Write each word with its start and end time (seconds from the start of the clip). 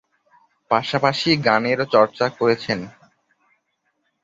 পাশাপাশি 0.71 1.29
গানের 1.45 1.79
চর্চা 1.93 2.25
করেছেন। 2.37 2.79